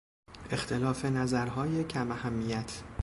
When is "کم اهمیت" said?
1.83-2.83